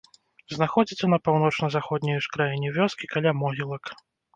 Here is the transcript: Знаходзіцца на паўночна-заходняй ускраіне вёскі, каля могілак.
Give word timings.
Знаходзіцца 0.55 1.11
на 1.15 1.19
паўночна-заходняй 1.29 2.21
ускраіне 2.25 2.77
вёскі, 2.83 3.05
каля 3.17 3.39
могілак. 3.41 3.99